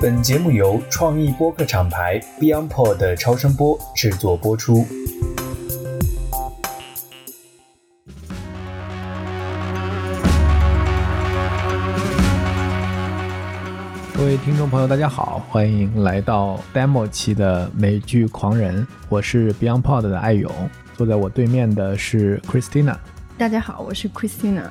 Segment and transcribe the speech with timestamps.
[0.00, 4.86] 本节目由创意播客厂牌 BeyondPod 的超声波制作播出。
[14.14, 20.50] 各位听众朋友，大家好，欢迎来到 demo 期的美剧狂人，我是 BeyondPod 的艾勇，
[20.94, 22.96] 坐在我对面的是 Christina。
[23.38, 24.64] 大家好，我是 Christina，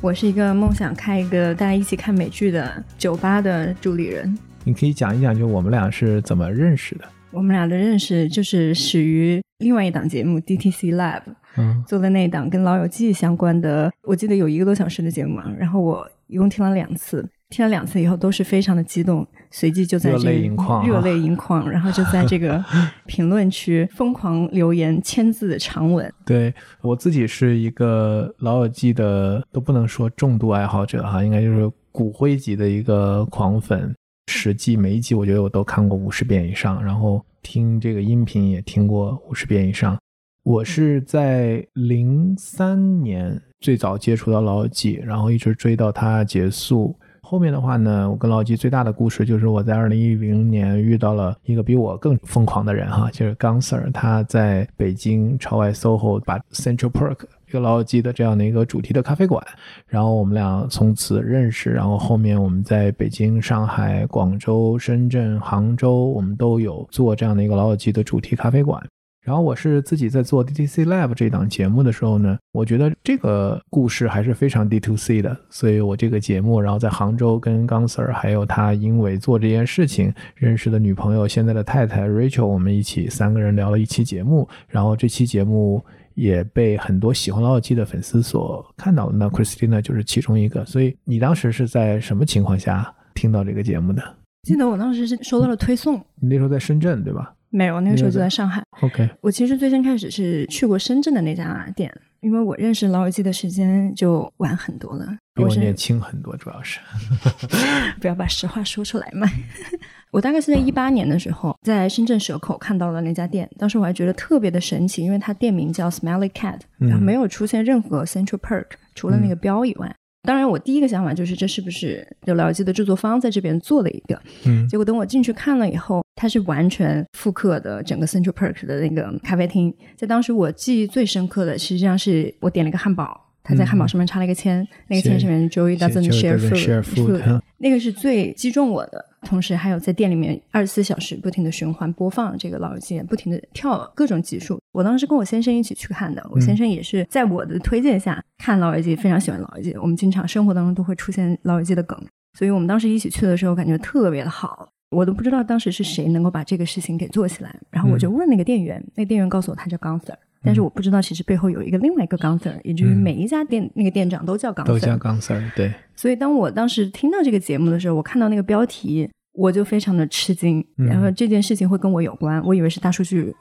[0.00, 4.36] 我是一个梦想开一个大家一起看美剧的酒吧的主理人。
[4.64, 7.04] 你可以讲一讲，就我们俩是怎么认识的？
[7.30, 11.22] 我们俩的认识就是始于另外一档节目 DTC Lab，
[11.56, 17.28] 嗯，做的那档跟《老友记》相关的，我记得有一个多小时的节目嘛，然后我一共听了两次。
[17.50, 22.64] 听了两次以后都是非常的激动，随即就在这热泪盈眶啊热泪盈眶，然后就在这个
[23.04, 26.10] 评论区疯狂留言签字的长文。
[26.24, 33.94] 对我自己是一个老友记的都不能说重度爱好者哈，应该就是骨灰级的一个狂粉。
[34.32, 39.98] 十季每一集我觉得我都看过五十遍以上，然后听这个音频也听过五十遍以上。
[40.42, 46.96] 我是在零三年最早接触到老友记，然后一直追到它结束。
[47.20, 57.18] 后面的话呢，我跟老纪最大的故事就是我在二零一零年遇到了一个比我更疯狂的人哈，就是刚 Sir，他在北京朝外 SOHO 把 Central Park
[57.52, 59.46] 一个老友记的这样的一个主题的咖啡馆，
[59.86, 68.82] 然后我们俩从此认识，然后后面我们在北京、上海、广州、深圳、杭州，我们都有做这样的一个老友记的主题咖啡馆。
[69.20, 85.84] 然后我是自己在做 DTC Lab 这档节目的时候呢，我觉得这个故事还是非常 D to C 的，所以我这个节目，然后在杭州跟刚 Sir 还有他因为做这件事情认识的女朋友，现在的太太 Rachel，我们一起三个人聊了一期节目，然后这期节目
[86.14, 90.64] 也被很多喜欢老友记的粉丝所看到了，那 Christina 就是其中一个。
[90.64, 94.02] 所以你当时是在什么情况下听到这个节目的？
[94.42, 98.62] 记得我当时是收到了推送，你那时候在深圳对吧没有，那个时候就在上海。
[98.80, 105.06] ？OK，我其实最先开始是去过深圳的那家店，因为我认识老友记的时间就晚很多了。
[105.34, 106.78] 比我年轻很多，主要是。
[108.00, 109.26] 不要把实话说出来嘛。
[110.12, 119.94] 我大概是在一八年的时候，在深圳蛇口看到了那家店，当时我还觉得特别的神奇，因为它店名叫 Smelly Cat，嗯然后没有出现任何 Central Perk，除了那个标以外。
[120.24, 124.22] 当然，我第一个想法就是这是不是有老友记的制作方在这边做了一个？
[124.46, 129.74] 嗯结果等我进去看了以后，它是完全复刻的整个 Central Park 的那个咖啡厅。
[129.96, 139.04] 在当时我记忆最深刻的，实际上是我点了一个汉堡，他在汉堡上面插了一个签，那个签上面 Joey 写 doesn't share doesn't food，share food，嗯那个是最击中我的。
[139.22, 144.60] 同时还有在店里面二十四小时不停的循环播放这个老友记，不停的跳各种集数。
[144.72, 149.72] 我当时跟我先生一起去看的，我先生也是在我的推荐下看老友记，非常喜欢老友记。
[149.80, 151.96] 我们经常生活当中都会出现老友记的梗，
[152.36, 154.68] 所以我们当时一起去的时候感觉特别的好。
[154.90, 170.64] 我都不知道当时是谁能够把这个事情给做起来，然后我就问那个店员，那个店员告诉我他叫刚 Sir，但是我不知道其实背后有一个另外一个钢 Sir，以至于每一家店那个店长都叫刚都 Sir，叫刚 Sir，对，所以当我当时听到这个节目的时候，我看到那个标题，我就非常的吃惊。
[170.78, 173.34] 嗯然后这件事情会跟我有关，我以为是大数据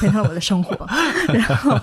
[0.00, 0.86] 回到了我的生活，
[1.32, 1.78] 然后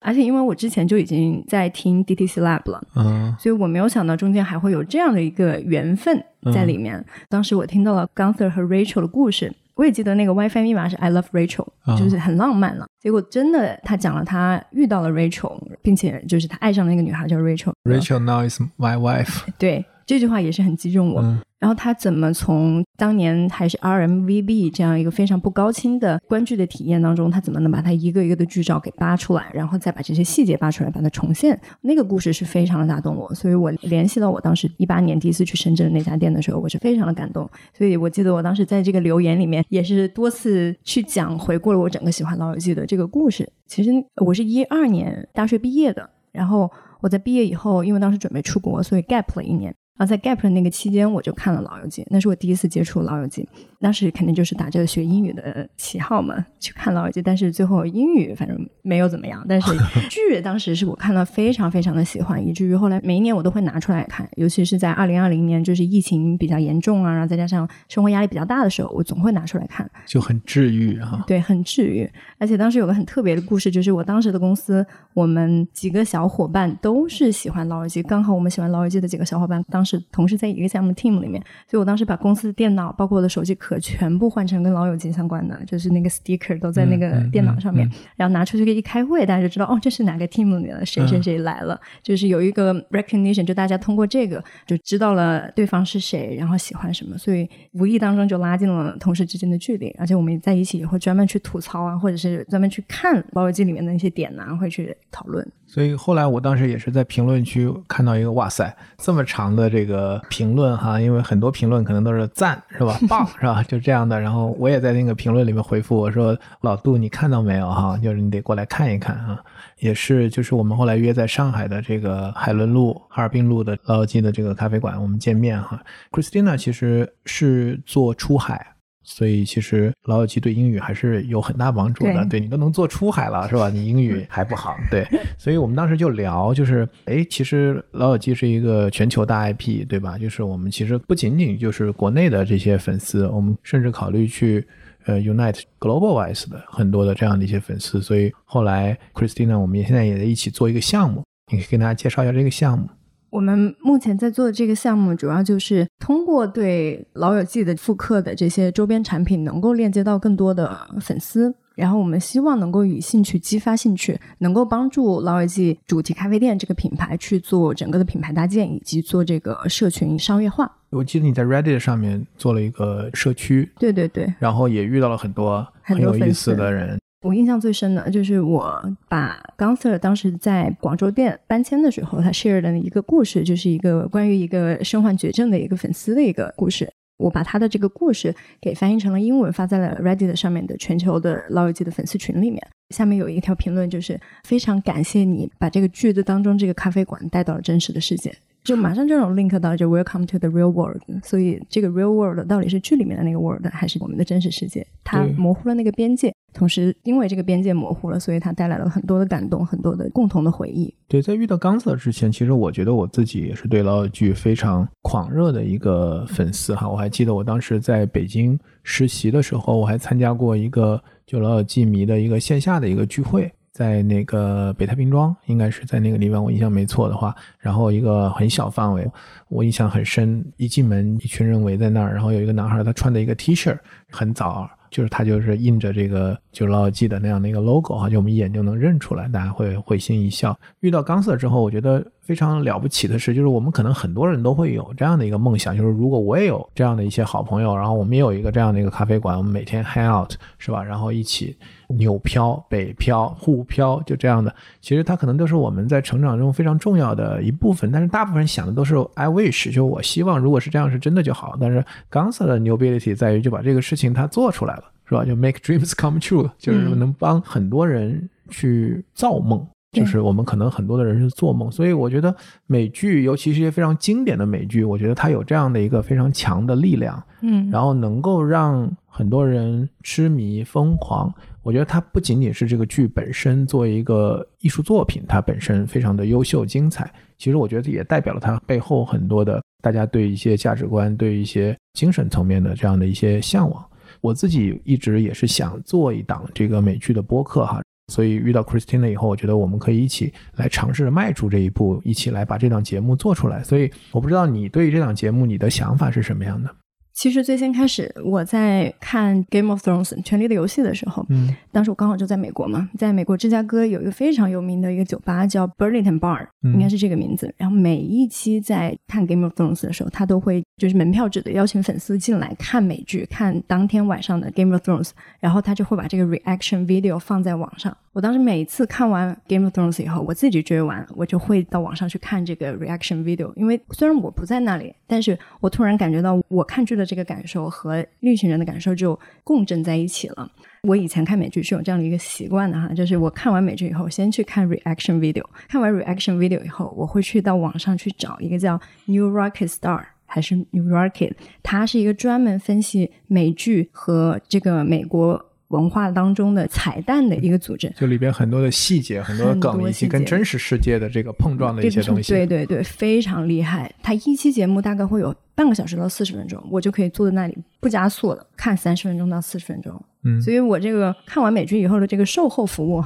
[0.00, 2.80] 而且因为我之前就已经在听 DTC Lab 了。
[2.96, 7.04] 嗯所以我没有想到中间还会有这样的一个缘分在里面。
[7.28, 12.86] 当时我听到了 Gunther 和 Rachel 的故事，我也记得那个 WiFi 密码是 I love Rachel，、啊就是很浪漫了。
[13.00, 17.72] 结果真的他讲了他遇到了 Rachel，并且就是他爱上了那个女孩叫 Rachel。
[17.84, 19.44] ，Rachel now is my wife。
[19.56, 21.20] 对，这句话也是很击中我。
[21.22, 31.60] 嗯然后他怎么从当年还是 RMVB 这样一个非常不高清的观剧的体验当中，他怎么能把它一个一个的剧照给扒出来，然后再把这些细节扒出来，把它重现？
[31.80, 37.50] 那个故事是非常的打动我，所以我联系到我当时一八年第一次去深圳的那家店的时候，我是非常的感动。
[37.76, 43.50] 所以我记得我当时在这个留言里面也是多次去讲回顾了我整个喜欢老友记的这个故事。
[43.66, 43.90] 其实
[44.24, 46.70] 我是一二年大学毕业的，然后
[47.00, 49.74] 我在毕业以后，因为当时准备出国，所以 gap 了一年。
[49.98, 53.42] 然后在 gap 的那个期间，我就看了《老友记》，那是我第一次接触《老友记》。
[53.80, 59.44] 当时肯定就是打着学英语的旗号嘛，去看《老友记》，但是最后英语反正没有怎么样。
[59.48, 59.70] 但是
[60.10, 69.88] 剧当时是我看了非常非常的喜欢，以至于后来每一年我都会拿出来看，尤其是在二零二零年，就是疫情比较严重啊，然后再加上生活压力比较大的时候，我总会拿出来看。
[70.06, 71.22] 就很治愈哈。
[71.26, 72.10] 对，很治愈。
[72.38, 74.84] 而且当时有个很特别的故事，就是我当时的公司，
[75.14, 81.40] 我们几个小伙伴都是喜欢老友记，刚好我们喜欢老友记的几个小伙伴，当时同时在一个项目 team 里面，
[81.70, 87.90] 所以我当时把公司的电脑，包括我的手机壳盒全部换成跟老友记相关的，就是那个 sticker 都在那个电脑上面，嗯。
[87.90, 105.46] 嗯然后拿出去一开会，大家就知道哦，这是哪个 team 里的谁谁谁来了，就是有一个 recognition，就大家通过这个就知道了对方是谁，然后喜欢什么，所以无意当中就拉近了同事之间的距离，而且我们在一起也会专门去吐槽啊，或者是专门去看老友记里面的那些点啊、会去讨论。
[105.68, 114.18] 所以后来我当时也是在评论区看到一个，哇塞，这么长的这个评论哈，因为很多评论可能都是赞是吧， 棒是吧，就这样的。
[114.18, 119.38] 然后我也在那个评论里面回复我说，老杜你看到没有哈，就是你得过来看一看啊。
[119.78, 125.78] 也是，就是我们后来约在上海的这个海伦路、哈尔滨路的老友记的这个咖啡馆，我们见面哈。
[126.10, 128.74] Christina 其实是做出海，
[129.08, 132.12] 所以其实老友记对英语还是有很大帮助的。
[132.26, 133.70] 对对你都能做出海了，是吧？
[133.70, 135.06] 你英语还不好，对。
[135.38, 140.18] 所以我们当时就聊，就是哎，其实老友记是一个全球大 IP，对吧？
[140.18, 144.66] 就是我们其实不仅仅就是国内的这些粉丝，我们甚至考虑去。
[145.06, 152.86] 呃，Unite Global-wise 的很多的这样的一些粉丝，所以后来 Christina 我们也现在也在一起做一个项目，你可以跟大家介绍一下这个项目。
[153.30, 161.54] 我们目前在做的这个项目，主要就是通过对老友记的复刻的这些周边产品，能够链接到更多的粉丝。
[161.74, 170.68] 然后我们希望能够以兴趣激发兴趣，能够帮助老友记主题咖啡店这个品牌去做整个的品牌搭建，以及做这个社群商业化。
[170.90, 176.98] 我记得你在 Reddit 上面做了一个社区，对对对，然后也遇到了很多很有意思的人。
[177.22, 186.88] 我印象最深的就是我把 Gunther 当时在广州店搬迁的时候，他 share 的一个故事，就是一个关于一个身患绝症的一个粉丝的一个故事。
[187.18, 192.64] 我把他的这个故事给翻译成了英文，发在了 Reddit 上面的全球的老友记的粉丝群里面。
[192.94, 198.32] 下面有一条评论，就是非常感谢你把这个句子当中这个咖啡馆带到了真实的世界。
[198.68, 204.86] 就马上就能 link 到就 Welcome to the real world，所以这个 real world 到底是剧里面的那个 world，还是我们的真实世界？
[205.02, 210.94] 它模糊了那个边界，同时因为这个边界模糊了，所以它带来了很多的感动，很多的共同的回忆。
[211.08, 216.86] 对，在遇到刚瑟之前，其实我觉得我自己也是对老友记非常狂热的一个粉丝哈。
[216.86, 223.50] 我还记得我当时在北京实习的时候，我还参加过一个就老友记迷的一个线下的一个聚会。
[223.78, 229.08] 在那个北太平庄，应该是在那个地方，我印象没错的话，然后一个很小范围，
[229.46, 230.44] 我印象很深。
[230.56, 233.78] 一进门，一群人围在那儿，然后有一个男孩，他穿的一个 T 恤，
[234.10, 240.58] 很早，就是他就是印着这个就老友记的那样的一个 logo 哈，就我们一眼就能认出来，大家会会心一笑。
[240.80, 250.82] 遇到刚瑟之后，我觉得非常了不起的是，就是我们可能很多人都会有这样的一个梦想，就是如果我也有这样的一些好朋友，然后我们也有一个这样的一个咖啡馆，我们每天 hang out 是吧？
[250.82, 251.56] 然后一起
[251.88, 257.90] 纽漂、北漂、沪漂，就这样的，其实它可能都是我们在成长中非常重要的一部分。
[257.90, 261.56] 但是大部分人想的都是 I wish，就我希望如果是这样是真的就好。
[261.60, 265.24] 但是刚瑟的 nobility 在于就把这个事情他做出来了，是吧？
[265.24, 269.66] 就 make dreams come true，就是能帮很多人去造梦。
[269.90, 272.34] 对就是我们可能很多的人是做梦，所以我觉得
[272.66, 281.32] 美剧，尤其是一些非常经典的美剧，我觉得它有这样的一个非常强的力量，嗯然后能够让很多人痴迷疯狂。
[281.68, 293.84] 我觉得它不仅仅是这个剧本身作为一个艺术作品，它本身非常的优秀精彩，其实我觉得也代表了它背后很多的大家对一些价值观、对一些精神层面的这样的一些向往。
[294.22, 303.62] 我自己一直也是想做一档这个美剧的播客哈，所以遇到 Christina 以后，我觉得我们可以一起来尝试着迈出这一步，一起来把这档节目做出来。
[303.62, 306.74] 所以我不知道你对于这档节目你的想法是什么样的？
[307.18, 317.52] 其实最先开始我在看《Game of Thrones》《权力的游戏》的时候，嗯当时我刚好就在美国嘛，在美国芝加哥有一个非常有名的一个酒吧叫 Burlington Bar，、嗯应该是这个名字。
[317.56, 325.08] 然后每一期在看《Game of Thrones》的时候，他都会就是门票制的邀请粉丝进来看美剧，看当天晚上的《Game of Thrones》，
[325.40, 327.96] 然后他就会把这个 reaction video 放在网上。
[328.18, 340.50] 我当时每次看完《Game of Thrones》以后，我自己追完，我就会到网上去看这个 reaction video，因为虽然我不在那里，但是我突然感觉到我看剧的这个感受和另一群人的感受就共振在一起了。
[340.82, 357.92] 我以前看美剧是有这样的一个习惯的哈，就是我看完美剧以后，先去看 reaction video，看完 reaction video 以后，我会去到网上去找一个叫 New Rocket Star 还是 New Rocket，它是一个专门分析美剧和这个美国文化当中的彩蛋的一个组织。
[357.96, 362.32] 就里边很多的细节、很多的梗，以及跟真实世界的这个碰撞的一些东西。
[362.32, 363.92] 对对对，非常厉害。
[364.02, 370.02] 它一期节目大概会有半个小时到四十分钟，我就可以坐在那里不加速的看三十分钟到四十分钟。
[370.24, 373.02] 嗯所以我这个看完美剧以后的这个售后服务，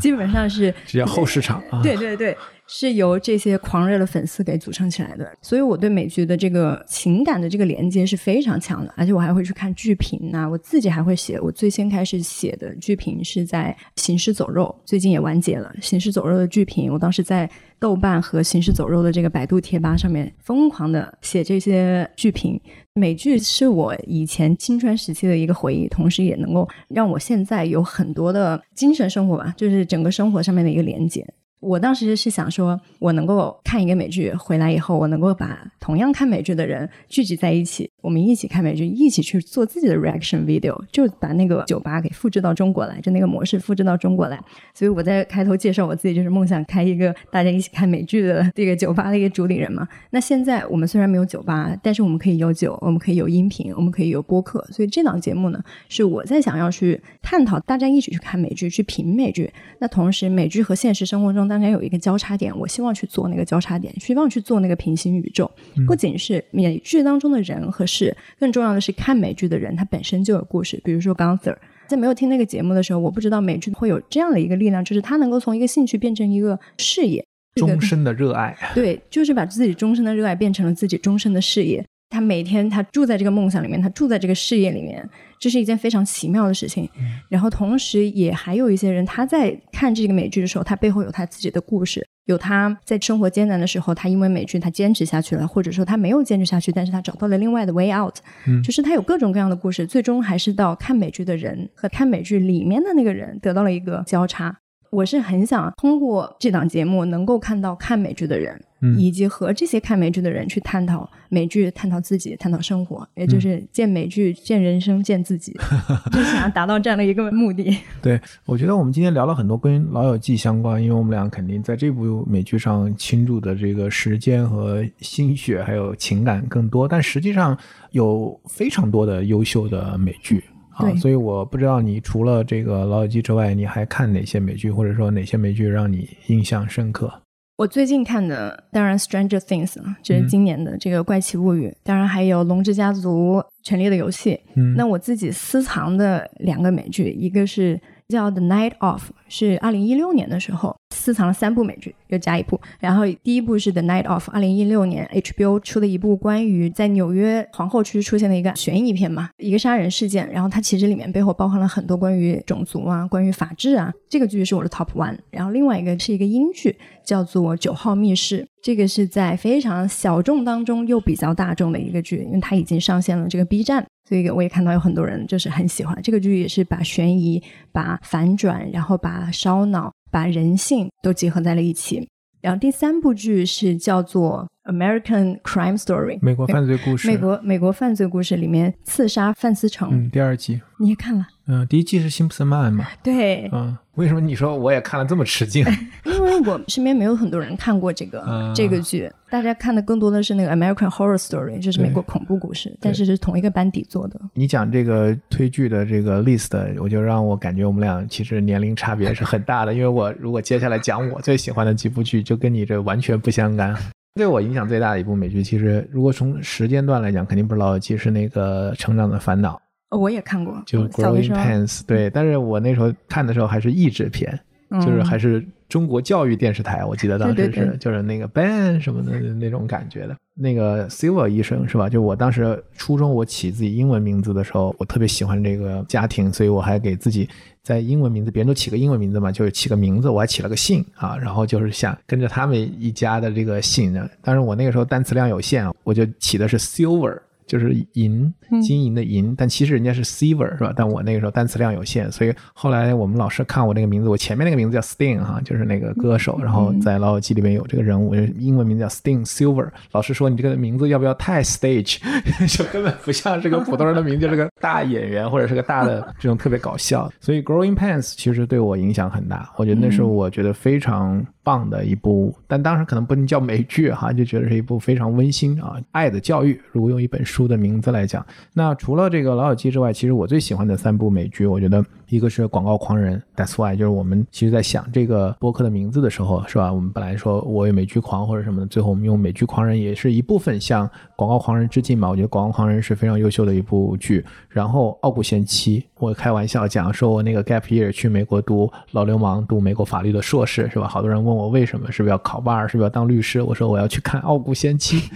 [0.00, 1.82] 基本上是直接后市场啊。
[1.82, 2.36] 对对对，
[2.68, 11.40] 是由这些狂热的粉丝给组成起来的，所以我对美剧的这个情感的这个连接是非常强的，而且我还会去看剧评呐，我自己还会写。
[11.40, 15.74] 我最先开始写的剧评是在《行尸走肉》，最近也完结了。
[15.84, 22.60] 《行尸走肉》的剧评，我当时在豆瓣和《行尸走肉》的这个百度贴吧上面疯狂的写这些剧评。
[22.92, 31.26] 美剧是我以前青春时期的一个回忆，同时也能够让我现在有很多的精神生活吧，就是整个生活上面的一个连接。
[31.60, 44.38] 我当时是想说，我能够看一个美剧回来以后，我能够把同样看美剧的人聚集在一起，我们一起看美剧，一起去做自己的 reaction video，就把那个酒吧给复制到中国来，就那个模式复制到中国来。
[44.72, 49.86] 所以我在开头介绍我自己，就是梦想开一个大家一起看美剧的这个酒吧的一个主理人嘛。
[50.10, 54.64] 那现在我们虽然没有酒吧，但是我们可以有酒，我们可以有音频，我们可以有播客。
[54.70, 59.52] 所以这档节目呢，是我在想要去探讨，大家一起去看美剧，去评美剧。
[59.80, 61.47] 那同时，美剧和现实生活中。
[61.48, 65.50] 当然有一个交叉点，我希望去做那个交叉点，希望去做那个平行宇宙。
[65.86, 70.80] 不仅是美剧当中的人和事，更重要的是看美剧的人，他本身就有故事。
[70.84, 77.24] 比如说 Gunther，在没有听那个节目的时候，我不知道美剧会有这样的一个力量，就是他能够从一个兴趣变成一个事业，
[77.54, 78.56] 终身的热爱。
[78.74, 81.84] 对，就是把自己终身的热爱变成了自己终身的事业。
[82.10, 86.88] 他每天他住在这个梦想里面，他住在这个事业里面，这是一件非常奇妙的事情。
[87.28, 98.16] 然后同时也还有一些人，他在看这个美剧的时候，他背后有他自己的故事，有他在生活艰难的时候，他因为美剧他坚持下去了，或者说他没有坚持下去，但是他找到了另外的 way out。
[98.64, 104.56] 就是他有各种各样的故事，最终还是到看美剧的人和看美剧里面的那个人得到了一个交叉。
[104.90, 108.58] 我是很想通过这档节目，能够看到看美剧的人，
[108.96, 115.52] 以及和这些看美剧的人去探讨美剧、探讨自己、探讨生活，也就是见美剧、见人生、见自己，
[116.12, 117.76] 就想要达到这样的一个目的。
[118.00, 127.58] 对，我觉得我们今天聊了很多跟《老友记》相关，因为我们俩肯定在这部美剧上倾注的这个时间和心血还有情感更多，但实际上
[127.90, 130.42] 有非常多的优秀的美剧。
[130.70, 137.12] 啊，所以我不知道你除了这个《老友记》之外，你还看哪些美剧，或者说哪些美剧让你印象深刻？
[137.58, 143.34] 我最近看的当然《Stranger Things》就是今年的这个《怪奇物语》，当然还有《龙之家族》
[143.64, 144.30] 《权力的游戏》。
[144.54, 150.77] 嗯，那我自己私藏的两个美剧，一个是叫《The Night Of》，是二零一六年的时候。
[150.98, 152.60] 私藏了三部美剧，又加一部。
[152.80, 160.28] 然后第一部是《The Night Of》，二零一六年 HBO 出的一部关于在纽约皇后区出现的一个悬疑片嘛，一个杀人事件。
[160.32, 163.92] 然后它其实里面背后包含了很多关于种族啊、关于法治啊。
[164.08, 165.16] 这个剧是我的 Top One。
[165.30, 179.92] 然后另外一个是一个英剧，叫做《九号密室》，这个是在非常小众当中又比较大众的一个剧，因为它已经上线了这个 B 站，所以我也看到有很多人就是很喜欢这个剧，也是把悬疑、把反转，然后把烧脑。
[180.10, 182.08] 把人性都结合在了一起，
[182.40, 187.08] 然后第三部剧是叫做《American Crime Story》美国犯罪故事。
[187.08, 191.26] 美国美国犯罪故事里面刺杀范思成，嗯，第二集你也看了？
[191.50, 192.86] 嗯，第一季是辛普森曼嘛？
[193.02, 195.64] 对，嗯，为什么你说我也看了这么吃惊？
[196.04, 204.20] 因为我身边没有很多人看过这个这个剧，大家看的更多的是那个《American Horror Story》，就是美国恐怖故事，但是是同一个班底做的。
[204.34, 213.74] 你讲这个推剧的这个 list，我就让我感觉我们俩其实年龄差别是很大的，因为我如果接下来讲我最喜欢的几部剧，就跟你这完全不相干。
[214.14, 219.54] 对我影响最大的一部美剧，其实如果从时间段来讲，肯定不是《老友记》，是那个《成长的烦恼》。
[219.90, 221.78] 我也看过，就《Growing Pains》。
[221.86, 224.38] 对，但是我那时候看的时候还是译制片，
[224.84, 226.84] 就是还是中国教育电视台。
[226.84, 230.14] 我记得当时是就是那个 Ben 什么的那种感觉的。
[230.40, 231.88] 那个 Silver 医生是吧？
[231.88, 237.28] 就我当时初中我起自己英文名字的时候，我特别喜欢这个家庭，所以我还给自己
[237.62, 244.08] 在英文名字，别人都起个英文名字嘛，就是起个名字，我还起了个姓啊，然后就是想跟着他们一家的这个姓呢。
[244.22, 247.18] 但是我那个时候单词量有限，我就起的是 Silver。
[247.48, 250.72] 就是银，金银的银，但其实人家是 silver 是吧？
[250.76, 259.68] 但我那个时候单词量有限，所以后来我们老师看我那个名字，我前面那个名字叫 Sting 哈，就是那个歌手，然后在老友记里面有这个人物，英文名字叫 Sting Silver。
[259.92, 261.98] 老师说你这个名字要不要太 stage，
[262.54, 267.10] 就根本不像是个普通人的名字，就是个大演员或者是个大的这种特别搞笑。
[267.18, 271.26] 所以 Growing Pains 其实对我影响很大，我觉得那是我觉得非常。
[271.48, 276.60] 棒的一部，但当时可能不能叫美剧哈， 就觉得是一部非常温馨啊，爱的教育。
[276.72, 286.72] 如果用一本书的名字来讲，那除了这个老友记之外，其实我最喜欢的三部美剧，我觉得一个是广告狂人，That's why，就是我们其实在想这个播客的名字的时候，是吧？
[286.72, 292.08] 我们本来说我有美剧狂或者什么的，最后我们用美剧狂人也是一部分向广告狂人致敬嘛。
[292.08, 294.24] 我觉得广告狂人是非常优秀的一部剧。
[294.48, 300.88] 然后傲骨贤妻，我开玩笑讲说我那个 gap year 去美国读老流氓，读美国法律的硕士，是吧？
[300.88, 303.42] 好多人问我为什么，是不是要考 bar，是不是要当律师？
[303.42, 305.10] 我说我要去看傲骨贤妻。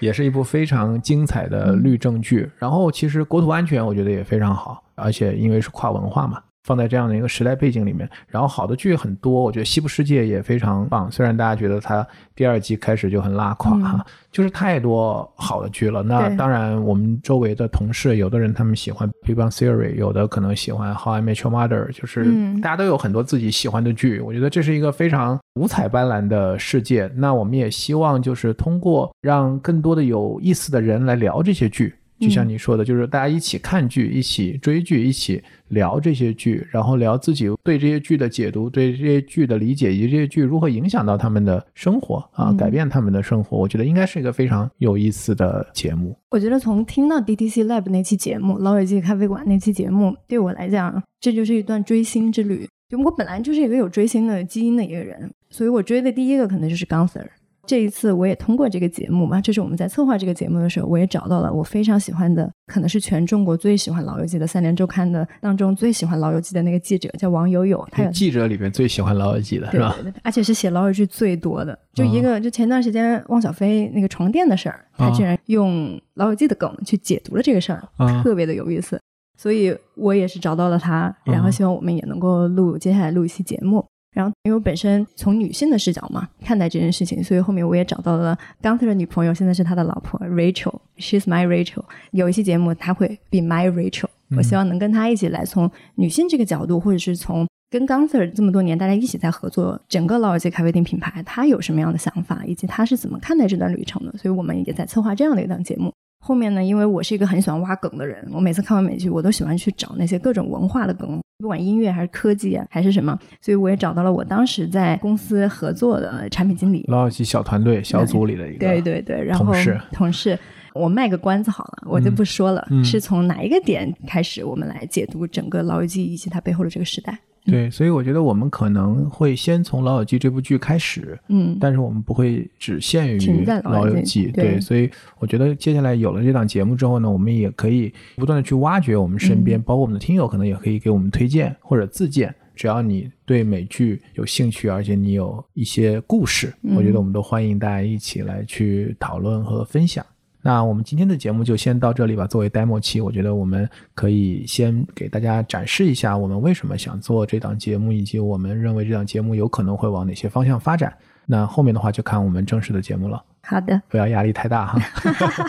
[0.00, 6.42] 也是一部非常精彩的律政剧，然后其实国土安全我觉得也非常好，而且因为是跨文化嘛。
[6.64, 11.10] 放在这样的一个时代背景里面，然后好的剧很多，我觉得《西部世界》也非常棒。
[11.10, 16.02] 虽然大家觉得它第二季开始就很拉垮哈，就是太多好的剧了。
[16.02, 22.26] 那当然，我们周围的同事，有的人他们喜欢《Big Bang Theory》，有的可能喜欢《How I Met Your Mother》，就是
[22.60, 24.20] 大家都有很多自己喜欢的剧。
[24.20, 27.10] 我觉得这是一个非常五彩斑斓的世界。
[27.14, 31.94] 那我们也希望就是通过让更多的有意思的人来聊这些剧。
[32.18, 43.56] 就像你说的，就是大家一起看剧，一起追剧，一起聊这些剧，然后聊自己对这些剧的解读，对这些剧的理解，以及这些剧如何影响到他们的生活啊，改变他们的生活。
[43.56, 46.16] 我觉得应该是一个非常有意思的节目。
[46.30, 52.68] 我觉得从听到 DTC Lab 那期节目《老友记咖啡馆》那期节目，对我来讲，这就是一段追星之旅。
[52.88, 57.26] 就我本来就是一个有追星的基因的一个人，所以我追的第一个可能就是 Gunther。
[57.68, 67.86] 这一次我也通过这个节目嘛，这是我们在策划这个节目的时候，我也找到了我非常喜欢的，可能是全中国最喜欢《老友记》的三联周刊的当中最喜欢《老友记》 的那个记者，叫王友友。
[67.92, 69.94] 他记者里面最喜欢《老友记》的是吧？
[70.22, 71.78] 而且是写《老友记》最多的。
[71.92, 77.86] 就一个，就前段时间汪小菲那个床垫的事儿，他居然用《老友记》的梗去解读了这个事儿，
[78.22, 78.98] 特别的有意思。
[79.36, 83.84] 所以我也是找到了他，然后希望我们也能够录接下来录一期节目。
[84.18, 91.84] 然后，因为我本身从女性的视角嘛看待这件事情，所以后面我也找到了 Gunter 的女朋友，现在是他的老婆 Rachel，She's my Rachel。
[92.10, 104.10] 有一期节目他会 be my Rachel，我希望能跟他一起来从女性这个角度，或者是从跟 Gunter 这么多年大家一起在合作整个老友记咖啡店品牌，他有什么样的想法，以及他是怎么看待这段旅程的。
[104.18, 105.92] 所以我们也在策划这样的一档节目。
[106.20, 120.38] 后面呢，因为我是一个很喜欢挖梗的人，我每次看完美剧，我都喜欢去找那些各种文化的梗，不管音乐还是科技啊，还是什么，所以我也找到了我当时在公司合作的产品经理，老友记小团队小组里的一个对对对，然后同事同事，
[120.74, 127.18] 我卖个关子好了，我就不说了，是从哪一个点开始，我们来解读整个老友记以及它背后的这个时代。
[127.48, 133.18] 对，所以我觉得我们可能会先从《老友记》这部剧开始，嗯，但是我们不会只限于
[133.64, 134.28] 《老友记》。
[134.34, 142.34] 对，所以我觉得接下来有了这档节目之后呢，我们也可以不断的去挖掘我们身边，包括我们的听友，可能也可以给我们推荐或者自荐。
[142.54, 150.04] 只要你对美剧有兴趣，而且你有一些故事，我觉得我们都欢迎大家一起来去讨论和分享。
[150.40, 152.26] 那我们今天的节目就先到这里吧。
[152.26, 160.92] 作为 demo 期，我觉得我们可以先给大家展示一下我们为什么想做这档节目，以及我们认为这档节目有可能会往哪些方向发展。
[161.26, 163.22] 那后面的话就看我们正式的节目了。
[163.42, 164.80] 好的，不要压力太大哈。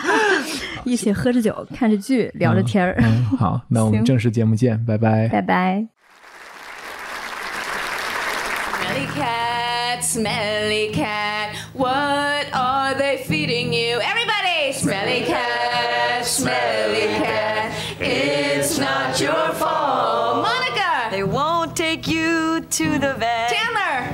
[0.84, 2.94] 一起喝着酒，看着剧，聊着天儿。
[2.98, 5.86] 嗯，好， 那我们正式节目见，拜拜，拜拜。
[8.90, 14.00] Smelly cat, smelly cat, what are they feeding you?
[22.80, 23.50] To the vet.
[23.52, 24.08] Chandler,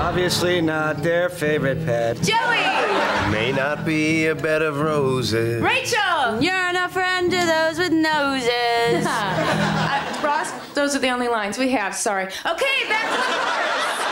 [0.00, 2.16] Obviously not their favorite pet.
[2.22, 5.62] Joey, May not be a bed of roses.
[5.62, 6.40] Rachel.
[6.40, 9.06] You're not a friend to those with noses.
[9.84, 11.94] Uh, Ross, those are the only lines we have.
[11.94, 12.24] Sorry.
[12.24, 14.11] Okay, back to the chorus.